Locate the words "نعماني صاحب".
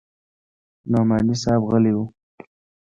0.91-1.63